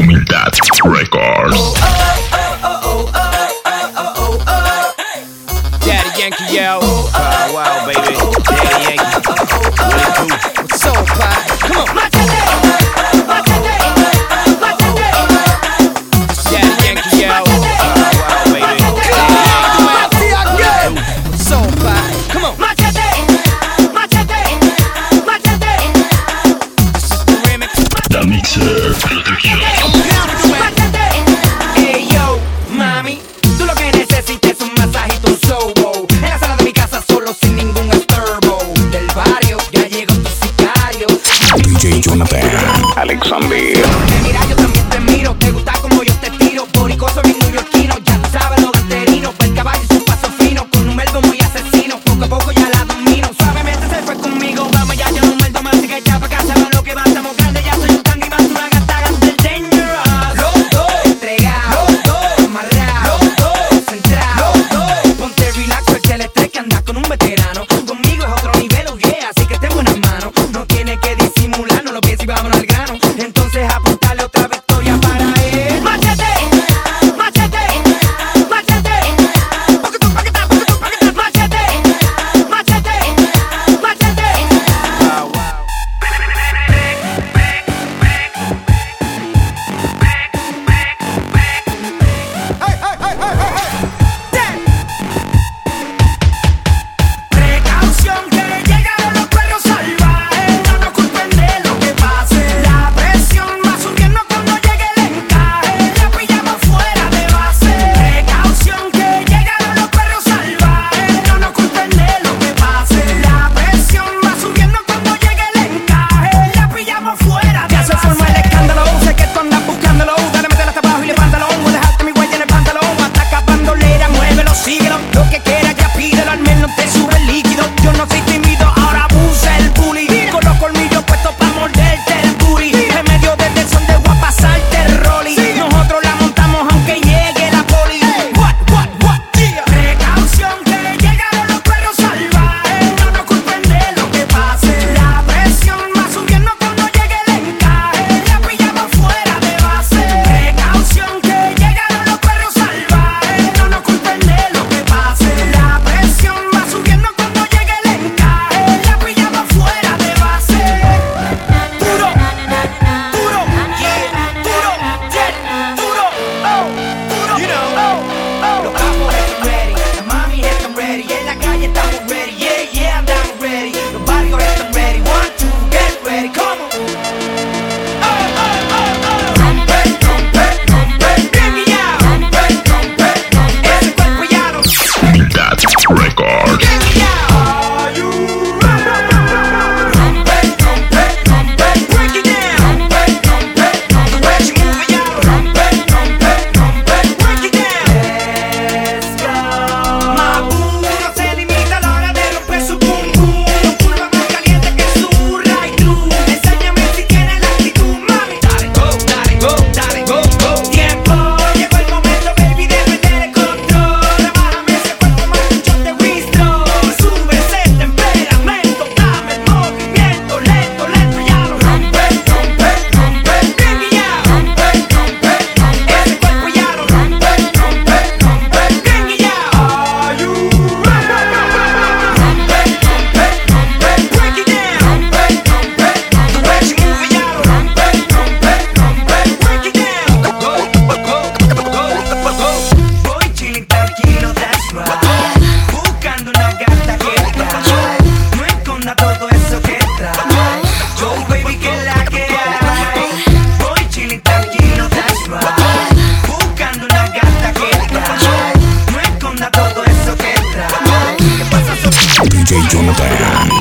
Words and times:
Humildad 0.00 0.56
Records. 0.82 1.74
Daddy 5.84 6.18
Yankee, 6.18 6.56
yo. 6.56 6.89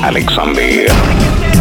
Alexander. 0.04 1.59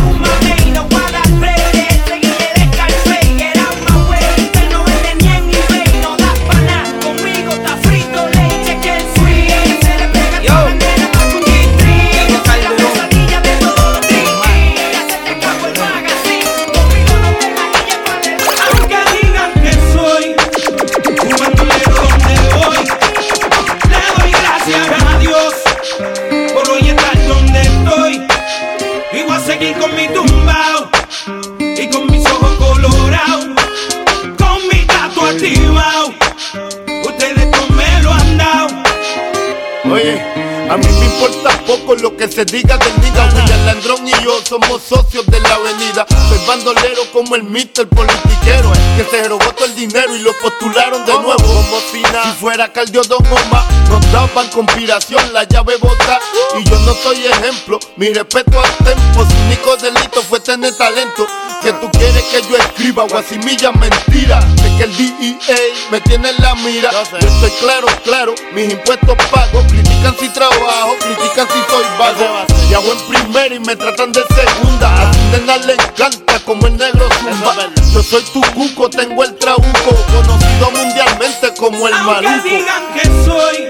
somos 44.61 44.83
socios 44.83 45.27
de 45.27 45.41
la 45.41 45.55
avenida. 45.55 46.07
Soy 46.29 46.39
bandolero 46.47 47.03
como 47.13 47.35
el 47.35 47.43
mister 47.45 47.89
politiquero, 47.89 48.73
que 48.97 49.05
se 49.11 49.29
robó 49.29 49.45
todo 49.55 49.67
el 49.67 49.75
dinero 49.75 50.15
y 50.17 50.21
lo 50.21 50.33
postularon 50.39 51.05
de 51.05 51.13
nuevo. 51.13 51.37
Como 51.37 51.81
si, 51.93 52.03
si 52.03 52.33
fuera 52.41 52.73
Cardiodón 52.73 53.25
Goma, 53.29 53.65
nos 53.89 54.13
daban 54.13 54.49
conspiración, 54.49 55.33
la 55.33 55.45
llave 55.45 55.77
bota. 55.77 56.21
Y 56.59 56.65
yo 56.65 56.79
no 56.81 56.95
soy 56.95 57.27
ejemplo, 57.27 57.79
mi 57.97 58.13
respeto 58.13 58.61
al 58.61 58.77
tempo. 58.85 59.27
Su 59.27 59.37
único 59.47 59.77
delito 59.77 60.23
fue 60.23 60.41
tener 60.41 60.77
talento. 60.77 61.27
Que 61.63 61.73
tú 61.73 61.91
quieres 61.91 62.23
que 62.31 62.41
yo 62.43 62.57
escriba 62.57 63.05
guasimilla 63.09 63.73
mentira 63.73 64.39
Es 64.65 64.73
que 64.77 64.85
el 64.85 64.97
DEA 64.97 65.57
me 65.91 66.01
tiene 66.03 66.31
en 66.31 66.37
la 66.41 66.55
mira 66.55 66.89
Yo 66.93 67.27
estoy 67.27 67.51
claro, 67.59 67.89
claro, 68.05 68.35
mis 68.53 68.73
impuestos 68.73 69.17
pago 69.29 69.67
Critican 69.67 70.17
si 70.21 70.29
trabajo, 70.29 70.95
critican 71.01 71.49
si 71.49 71.59
soy 71.69 71.85
vago 71.99 72.48
hago 72.79 72.93
en 72.93 72.99
primera 73.09 73.55
y 73.55 73.59
me 73.61 73.75
tratan 73.77 74.13
de 74.13 74.23
segunda. 74.35 74.89
A 75.03 75.11
tu 75.11 75.19
nena 75.33 75.57
le 75.59 75.73
encanta 75.75 76.39
como 76.45 76.67
el 76.67 76.77
negro 76.77 77.09
zumba. 77.21 77.57
Yo 77.93 78.03
soy 78.03 78.23
tu 78.33 78.41
cuco, 78.55 78.89
tengo 78.89 79.25
el 79.25 79.35
trabuco, 79.37 79.91
conocido 80.15 80.71
mundialmente 80.71 81.55
como 81.59 81.89
el 81.89 81.95
Aunque 81.95 82.23
maluco. 82.29 82.49
digan 82.49 82.83
que 82.95 83.05
soy 83.25 83.69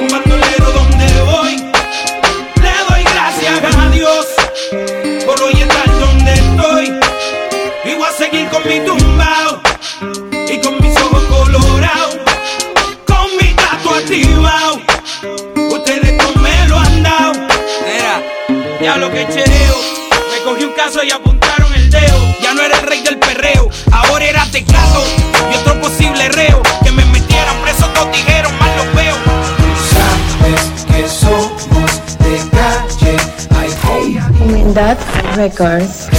un 0.00 0.08
bandolero 0.08 0.72
donde 0.72 1.22
voy, 1.30 1.56
le 2.62 2.72
doy 2.88 3.02
gracias 3.04 3.76
a 3.76 3.90
Dios 3.90 4.26
por 5.24 5.40
hoy 5.42 5.52
estar 5.52 6.00
donde 6.00 6.32
estoy. 6.32 7.00
Y 7.84 7.94
voy 7.94 8.04
a 8.08 8.12
seguir 8.12 8.48
con 8.48 8.66
mi 8.68 8.80
tumbao. 8.80 9.57
Records. 35.38 36.17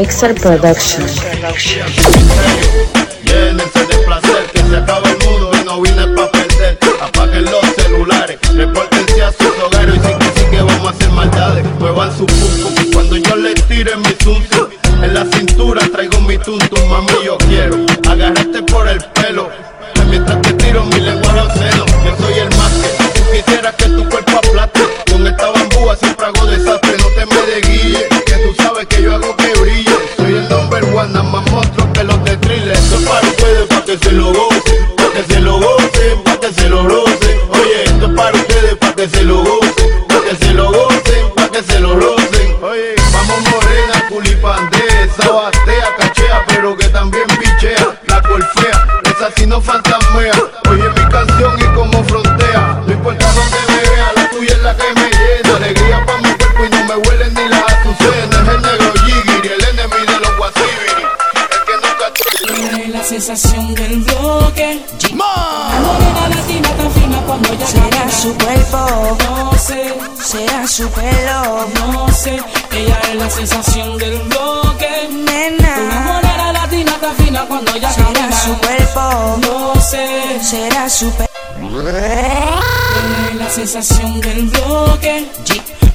Mixer 0.00 0.32
Production. 0.32 2.19
super. 81.00 81.30
La 83.38 83.48
sensación 83.48 84.20
del 84.20 84.42
bloque. 84.48 85.26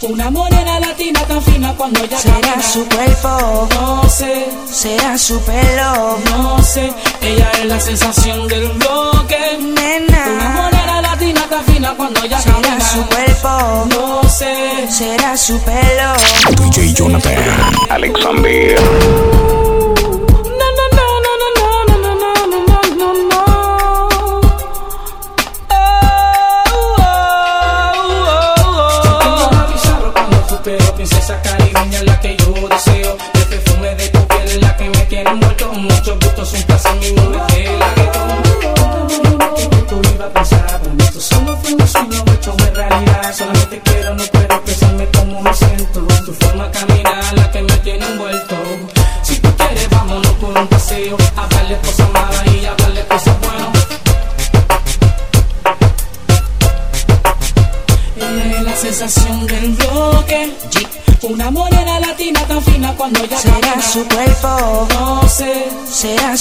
Una 0.02 0.32
morena 0.32 0.80
latina 0.80 1.20
tan 1.28 1.42
fina 1.44 1.74
cuando 1.76 2.04
ella 2.04 2.18
Será 2.18 2.62
su 2.62 2.88
cuerpo, 2.88 3.68
no 3.76 4.10
sé. 4.10 4.48
Será 4.72 5.18
su 5.18 5.40
pelo, 5.42 6.18
no 6.32 6.62
sé. 6.64 6.92
Ella 7.22 7.52
es 7.60 7.66
la 7.66 7.80
sensación 7.80 8.48
del 8.48 8.68
bloque. 8.70 9.58
Nena. 9.60 10.24
Una 10.28 10.50
morena 10.50 11.02
latina 11.02 11.42
tan 11.50 11.64
fina 11.66 11.94
cuando 11.96 12.24
ella 12.24 12.40
Será. 12.40 12.58
Será 12.62 12.80
su 12.82 13.06
cuerpo, 13.06 13.88
no 13.96 14.30
sé. 14.30 14.88
Será 14.90 15.38
su 15.38 15.60
pelo. 15.60 16.14
DJ 16.72 16.94
Jonathan 16.94 17.36
Alexander. 17.90 19.75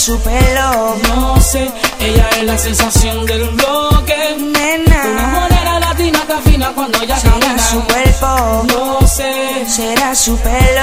su 0.04 0.20
pelo. 0.20 0.96
No 1.08 1.40
sé, 1.40 1.66
ella 1.98 2.28
es 2.36 2.44
la 2.44 2.58
sensación 2.58 3.24
del 3.24 3.48
bloque. 3.48 4.36
Nena, 4.38 5.02
una 5.10 5.26
morena 5.28 5.80
latina 5.80 6.18
está 6.18 6.42
fina 6.42 6.72
cuando 6.74 7.00
ella 7.00 7.16
camina. 7.22 7.58
Su 7.58 7.82
cuerpo. 7.84 8.66
No 8.74 9.08
sé, 9.08 9.64
será 9.66 10.14
su 10.14 10.36
pelo. 10.40 10.73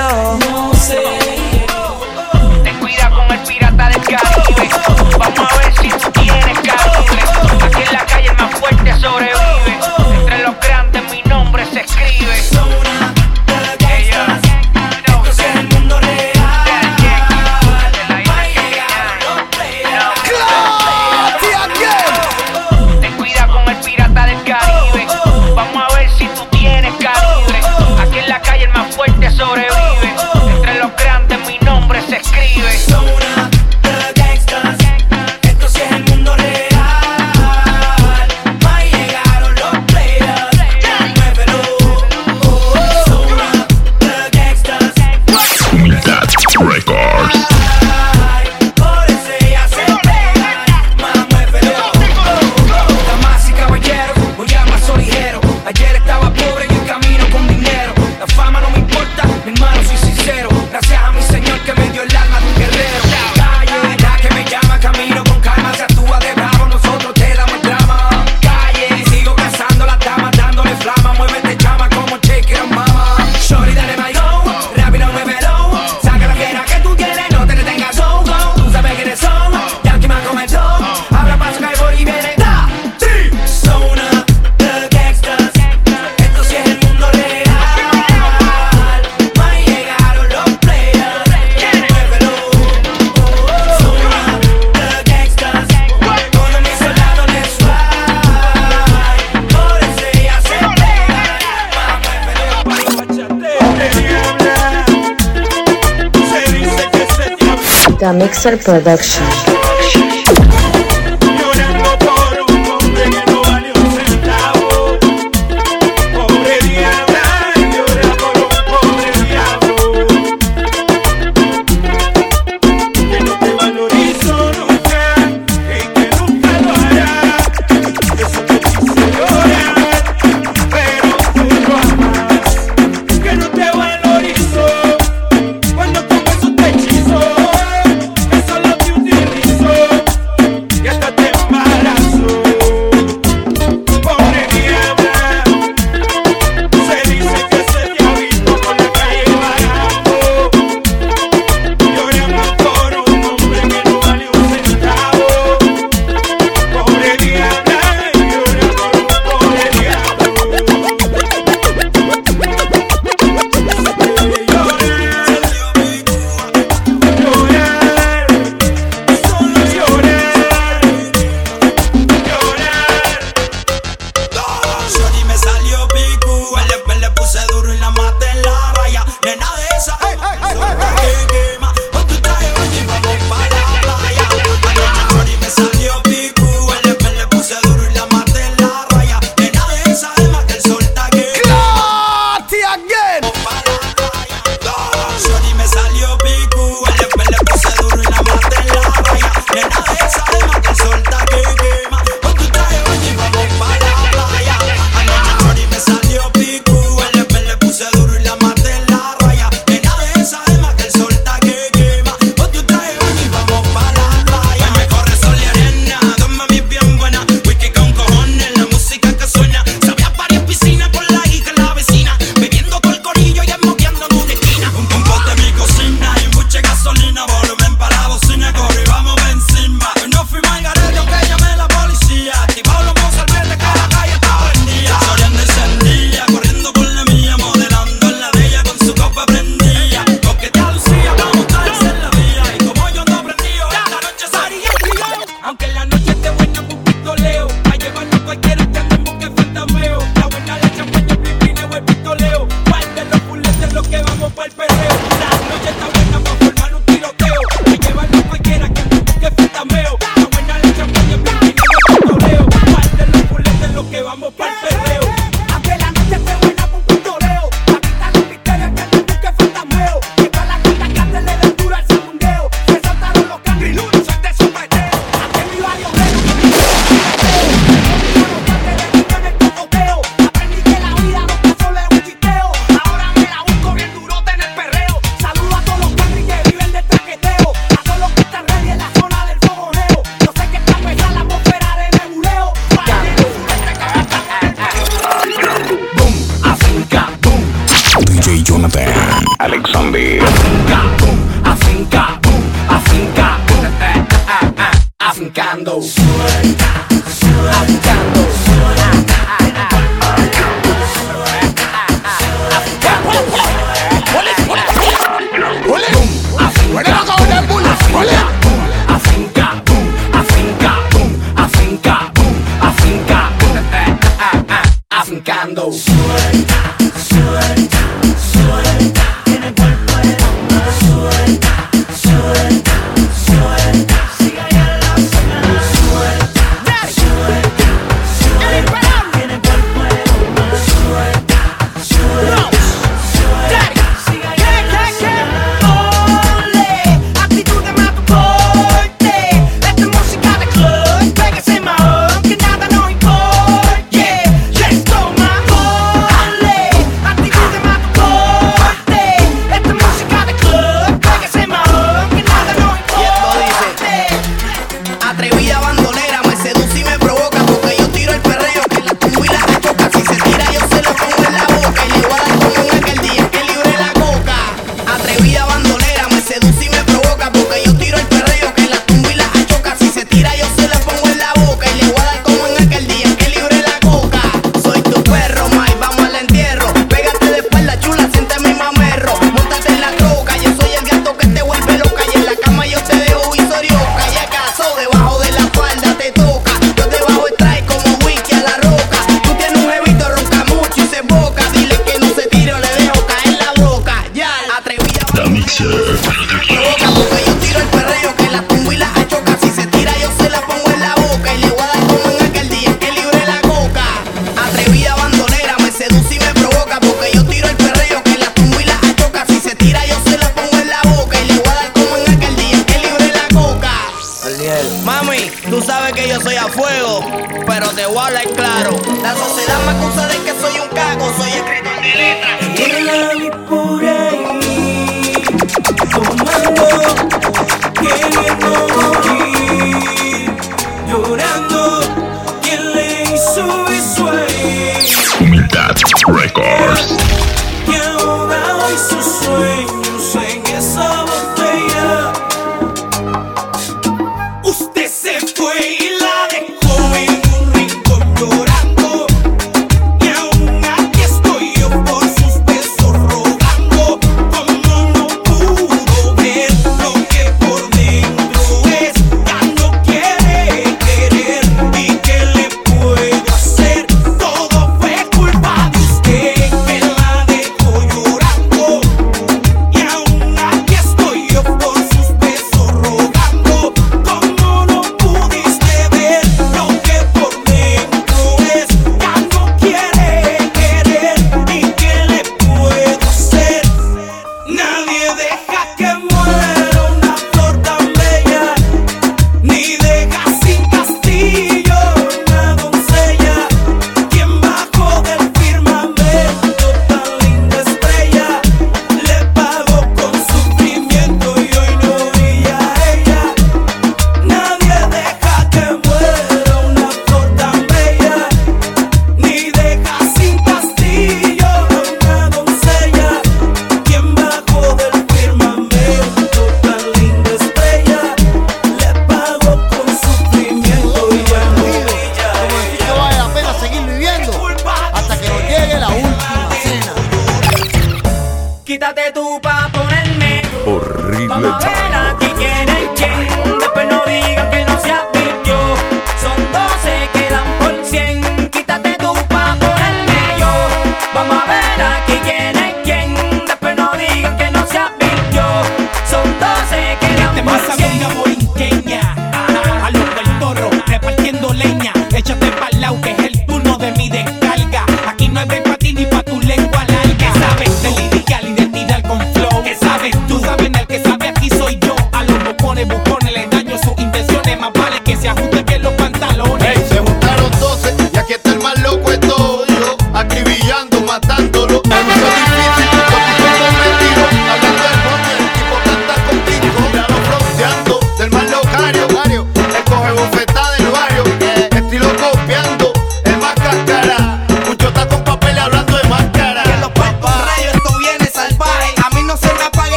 Production. 108.41 109.60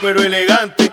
pero 0.00 0.22
elegante. 0.22 0.85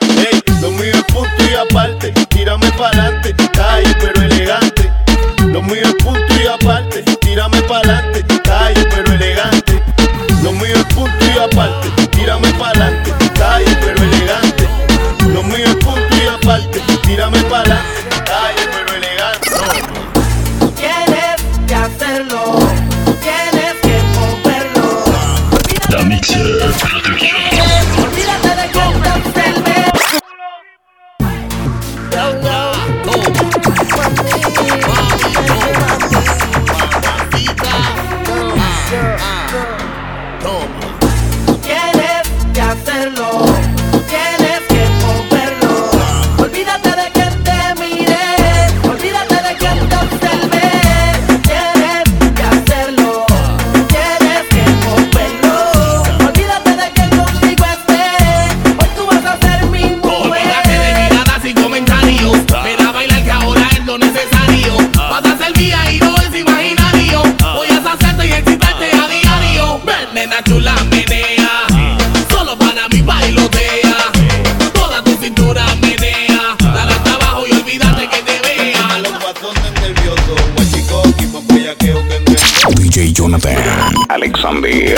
Colombia. 84.54 84.96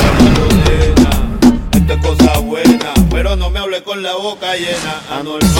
Esto 1.71 1.93
es 1.93 1.99
cosa 2.05 2.39
buena, 2.39 2.93
pero 3.09 3.37
no 3.37 3.49
me 3.49 3.59
hable 3.59 3.81
con 3.83 4.03
la 4.03 4.13
boca 4.15 4.53
llena. 4.55 5.01
Anormal. 5.09 5.54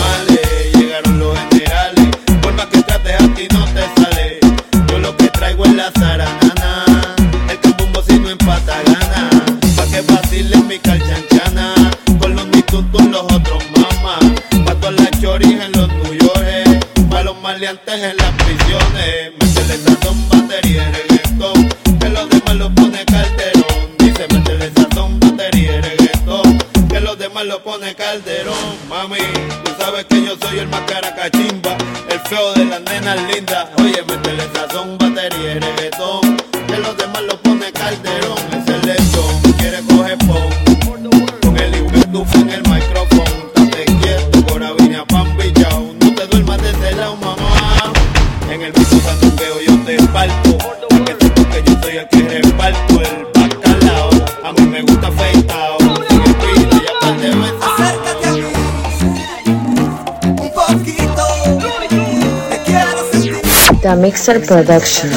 Mixer 64.16 64.40
Production. 64.40 65.12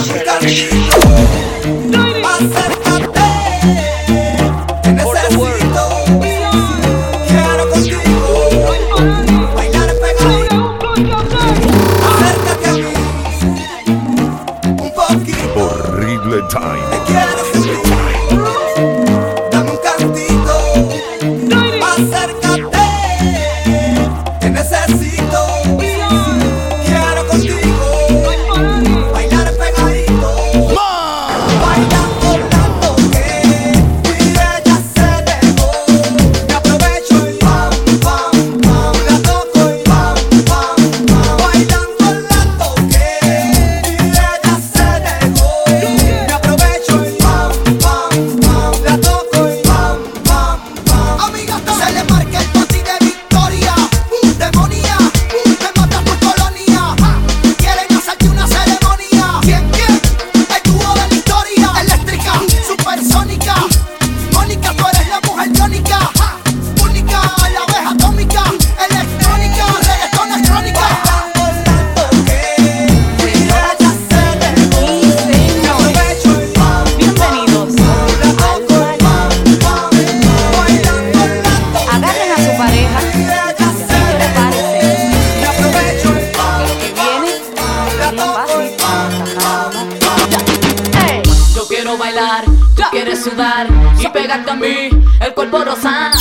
quiero 91.70 91.98
bailar, 91.98 92.46
tú 92.76 92.82
quieres 92.90 93.24
sudar 93.24 93.68
y 94.00 94.08
pegarte 94.08 94.50
a 94.50 94.56
mí, 94.56 94.90
el 95.22 95.34
cuerpo 95.36 95.64
rosado. 95.64 96.18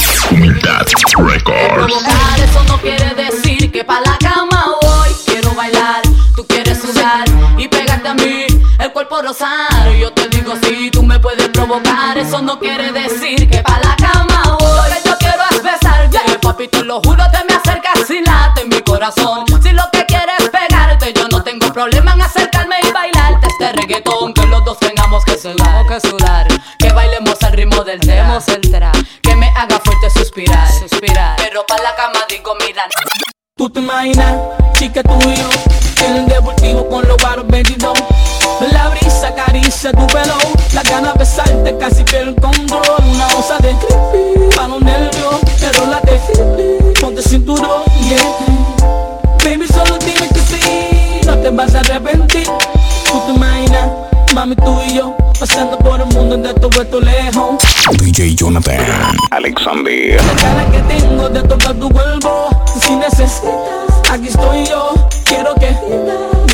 Provocar 1.75 2.41
eso 2.45 2.63
no 2.69 2.79
quiere 2.79 3.15
decir 3.15 3.73
que 3.73 3.83
pa 3.83 4.01
la 4.01 4.19
cama 4.19 4.75
voy. 4.83 5.09
Quiero 5.25 5.55
bailar, 5.55 6.03
tú 6.37 6.47
quieres 6.47 6.79
sudar 6.79 7.25
y 7.57 7.67
pegarte 7.67 8.09
a 8.09 8.15
mí, 8.15 8.47
el 8.79 8.93
cuerpo 8.93 9.23
rosado. 9.23 9.93
Yo 9.99 10.13
te 10.13 10.29
digo 10.29 10.53
si 10.63 10.91
tú 10.91 11.03
me 11.03 11.19
puedes 11.19 11.49
provocar, 11.49 12.19
eso 12.19 12.43
no 12.43 12.59
quiere 12.59 12.93
decir 12.93 13.49
que 13.49 13.63
pa 13.63 13.81
la 13.83 13.97
cama 13.97 14.57
voy. 14.61 14.91
Lo 14.91 15.03
que 15.03 15.09
yo 15.09 15.19
quiero 15.19 15.43
es 15.51 15.63
besar, 15.63 16.11
yeah. 16.11 16.41
papi 16.43 16.69
te 16.69 16.85
lo 16.85 17.01
juro 17.01 17.25
te 17.33 17.45
me 17.49 17.55
acercas 17.55 18.11
y 18.11 18.21
late 18.21 18.67
mi 18.67 18.83
corazón. 18.83 19.38
soy 25.49 25.57
bajo 25.57 25.87
casular. 25.87 26.47
Que 26.79 26.93
bailemos 26.93 27.43
al 27.43 27.53
ritmo 27.53 27.85
del 27.85 28.01
demo 28.01 28.41
central. 28.41 28.93
Que 29.23 29.35
me 29.37 29.49
haga 29.57 29.81
fuerte 29.81 30.11
suspirar. 30.11 30.69
suspirar. 30.73 31.37
Pero 31.39 31.65
pa' 31.67 31.79
la 31.79 31.95
cama 31.97 32.21
digo, 32.29 32.55
mira. 32.67 32.85
Tú 33.57 33.69
te 33.71 33.81
imaginas, 33.81 34.37
chica 34.75 35.03
tú 35.03 35.19
y 35.29 35.37
yo. 35.37 35.49
En 36.07 36.17
el 36.17 36.27
deportivo 36.27 36.89
con 36.89 37.07
los 37.09 37.17
varos 37.23 37.47
22. 37.49 37.99
La 38.73 38.89
brisa 38.89 39.29
acaricia 39.29 39.91
tu 39.93 40.07
pelo. 40.07 40.37
La 40.75 40.83
gana 40.83 41.13
de 41.13 41.19
besarte 41.19 41.77
casi 41.79 42.05
pierdo 42.05 42.31
el 42.31 42.37
control. 42.37 42.98
DJ 57.97 58.35
Jonathan 58.35 58.77
Alexander. 59.31 60.17
La 60.17 60.35
cara 60.37 60.71
que 60.71 60.81
tengo 60.83 61.29
de 61.31 61.43
tocar 61.43 61.75
tu 61.75 61.89
cuerpo. 61.89 62.49
Si 62.83 62.95
necesitas, 62.97 64.11
aquí 64.11 64.29
estoy 64.29 64.67
yo. 64.67 64.93
Quiero 65.25 65.55
que 65.55 65.75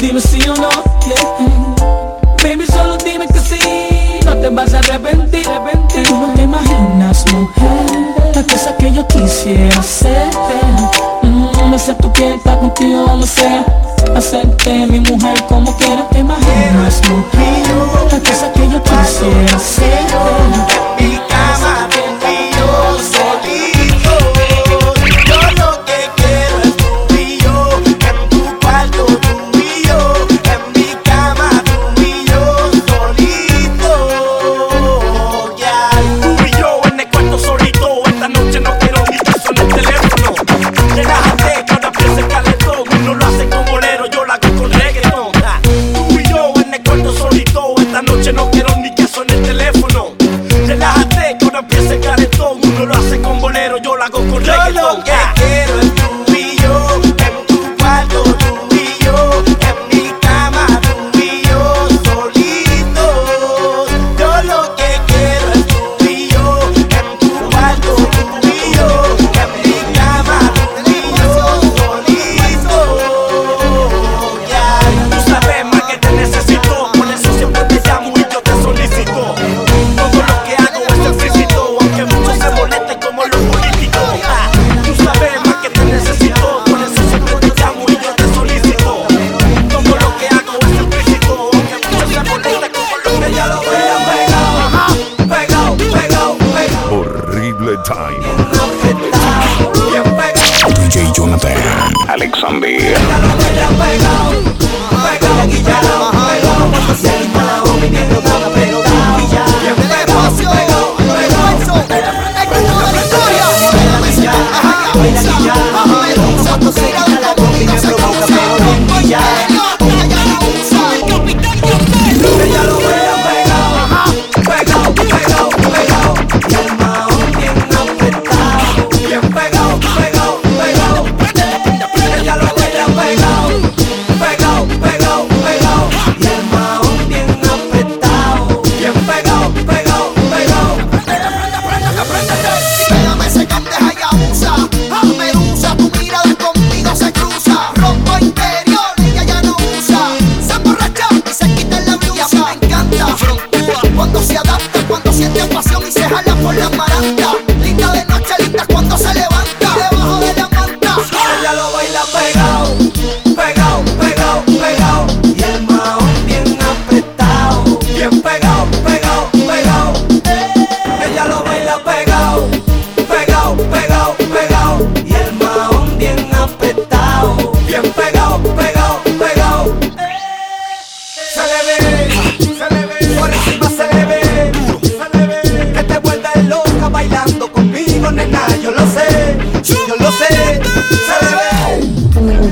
dime 0.00 0.20
si 0.20 0.40
sí 0.40 0.48
o 0.48 0.54
no. 0.54 0.68
Yeah. 1.06 2.36
Baby, 2.42 2.66
solo 2.66 2.96
dime 2.98 3.26
que 3.26 3.40
sí. 3.40 4.20
No 4.24 4.36
te 4.36 4.48
vas 4.48 4.74
a 4.74 4.78
arrepentir. 4.78 5.48
arrepentir. 5.48 6.04
Tú 6.04 6.18
no 6.18 6.32
te 6.34 6.42
imaginas, 6.42 7.24
mujer, 7.32 8.32
la 8.32 8.42
cosa 8.44 8.76
que 8.76 8.92
yo 8.92 9.04
quisiera 9.08 9.80
hacerte. 9.80 10.54
Mm, 11.22 11.70
no 11.70 11.78
sé 11.78 11.94
tu 11.94 12.12
piel, 12.12 12.34
está 12.34 12.56
contigo, 12.58 13.06
no 13.16 13.26
sé. 13.26 13.64
Hacerte 14.14 14.86
mi 14.86 15.00
mujer 15.00 15.42
como 15.48 15.76
quiera. 15.78 16.08
Te 16.10 16.20
imaginas, 16.20 17.02
mujer 17.08 17.43
Alexander. 102.08 103.04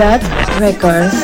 Records. 0.02 1.14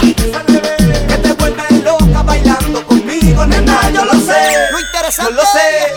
Que 0.00 1.18
te 1.18 1.32
vuelves 1.34 1.84
loca 1.84 2.22
bailando 2.22 2.82
conmigo, 2.86 3.44
nena, 3.44 3.90
yo 3.90 4.06
lo 4.06 4.14
sé. 4.14 4.70
Lo 4.72 4.80
interesante. 4.80 5.32
Yo 5.32 5.36
lo 5.36 5.42
sé. 5.42 5.95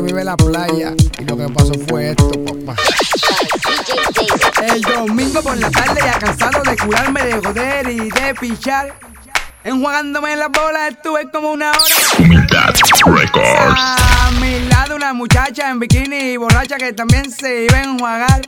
Vive 0.00 0.20
en 0.20 0.26
la 0.26 0.36
playa. 0.36 0.94
Y 1.18 1.24
lo 1.24 1.36
que 1.36 1.48
pasó 1.48 1.72
fue 1.88 2.10
esto, 2.10 2.30
papá. 2.44 2.80
El 4.62 4.80
domingo 4.80 5.42
por 5.42 5.56
la 5.56 5.70
tarde, 5.70 6.00
ya 6.04 6.18
cansado 6.18 6.62
de 6.62 6.76
curarme, 6.76 7.22
de 7.24 7.32
joder 7.34 7.90
y 7.90 8.10
de 8.10 8.34
pichar. 8.40 8.94
Enjuagándome 9.64 10.34
las 10.36 10.50
bolas, 10.50 10.90
estuve 10.90 11.30
como 11.30 11.52
una 11.52 11.70
hora. 11.70 11.80
Humildad 12.18 12.74
Records. 13.06 13.74
A 13.76 14.30
mi 14.40 14.60
lado 14.68 14.96
una 14.96 15.12
muchacha 15.12 15.70
en 15.70 15.78
bikini 15.78 16.32
y 16.32 16.36
borracha 16.36 16.76
que 16.78 16.92
también 16.92 17.30
se 17.30 17.64
iba 17.64 17.78
a 17.78 17.82
enjuagar. 17.82 18.42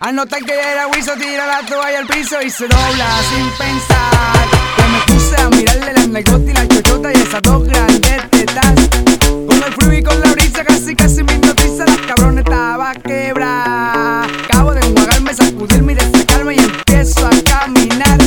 Al 0.00 0.14
notar 0.14 0.42
que 0.44 0.52
era 0.52 0.86
Wiso, 0.86 1.12
tira 1.16 1.46
la 1.46 1.66
toalla 1.66 1.98
al 1.98 2.06
piso 2.06 2.40
y 2.40 2.50
se 2.50 2.68
dobla 2.68 3.08
sin 3.28 3.50
pensar. 3.58 4.48
Que 4.76 4.82
me 4.84 5.00
puse 5.14 5.36
a 5.40 5.48
mirarle 5.50 5.92
las 5.92 6.08
nalgotas 6.08 6.48
y 6.48 6.52
la 6.54 6.68
chochota 6.68 7.12
y 7.12 7.16
esas 7.20 7.42
dos 7.42 7.64
grandes 7.64 8.30
tetas. 8.30 8.74
El 9.68 10.02
con 10.02 10.18
la 10.20 10.32
brisa 10.32 10.64
casi 10.64 10.96
casi 10.96 11.22
me 11.22 11.34
hipnotiza. 11.34 11.84
La 11.84 11.96
cabrona 12.06 12.40
estaba 12.40 12.94
quebrada. 12.94 14.24
Acabo 14.24 14.72
de 14.72 14.80
enjuagarme, 14.80 15.34
sacudirme 15.34 15.92
y 15.92 15.96
destacarme 15.96 16.54
y 16.54 16.58
empiezo 16.58 17.26
a 17.26 17.30
caminar. 17.44 18.18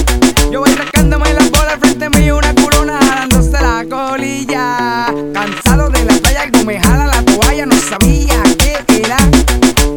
Yo 0.51 0.59
voy 0.59 0.71
rascándome 0.75 1.33
las 1.33 1.49
bolas 1.49 1.79
frente 1.79 2.09
mío, 2.11 2.37
una 2.37 2.53
culona 2.53 2.99
jalándose 2.99 3.51
la 3.53 3.83
colilla. 3.89 5.07
Cansado 5.33 5.89
de 5.89 6.05
la 6.05 6.13
playa, 6.13 6.41
algo 6.43 6.63
me 6.63 6.79
jala 6.79 7.07
la 7.07 7.23
toalla, 7.23 7.65
no 7.65 7.75
sabía 7.75 8.43
qué 8.59 9.01
era. 9.03 9.17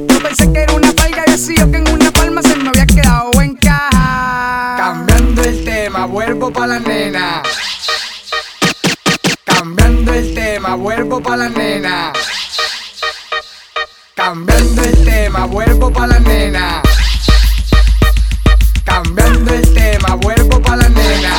Yo 0.09 0.23
pensé 0.23 0.51
que 0.51 0.61
era 0.61 0.73
una 0.73 0.93
palga 0.93 1.25
y 1.27 1.31
así 1.31 1.57
yo 1.57 1.71
que 1.71 1.77
en 1.77 1.89
una 1.91 2.11
palma 2.11 2.41
se 2.41 2.57
me 2.57 2.71
había 2.71 2.87
quedado 2.87 3.31
en 3.43 3.55
caja. 3.57 4.77
Cambiando 4.79 5.43
el 5.43 5.63
tema, 5.63 6.07
vuelvo 6.07 6.51
pa' 6.51 6.67
la 6.67 6.79
nena. 6.79 7.43
Pa' 11.35 11.39
la 11.39 11.49
nena. 11.49 12.13
Cambiando 14.15 14.83
el 14.83 15.05
tema, 15.05 15.47
vuelvo 15.47 15.91
pa' 15.91 16.07
la 16.07 16.21
nena. 16.21 16.81
Cambiando 18.85 19.55
el 19.55 19.75
tema, 19.75 20.15
vuelvo 20.15 20.63
pa' 20.63 20.77
la 20.77 20.89
nena. 20.89 21.35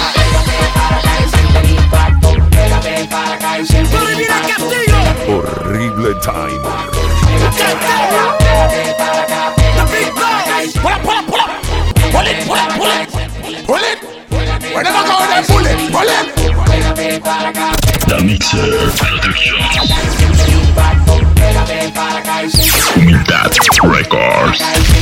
Horrible 5.27 6.13
time. 6.21 6.59
Pull 12.11 12.27
it, 12.27 12.45
pull 12.45 12.57
it, 12.57 12.69
pull 12.77 12.91
it. 12.91 13.65
Pull 13.65 13.83
it. 13.83 13.99
Whenever 14.75 15.14
Mixer. 18.35 18.59
Humildad 22.95 23.53
Records. 23.81 24.94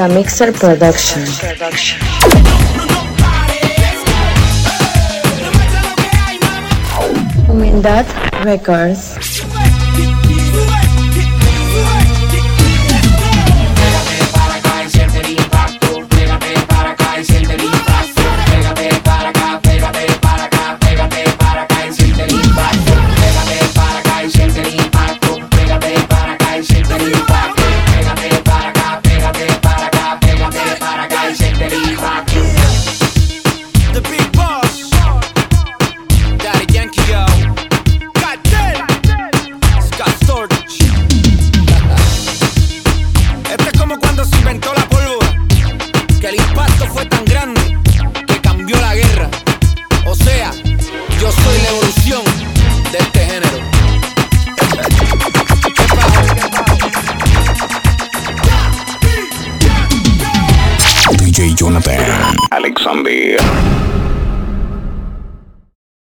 The 0.00 0.08
Mixer 0.08 0.50
Production. 0.50 1.20
Humildad 7.44 8.06
Records. 8.46 9.49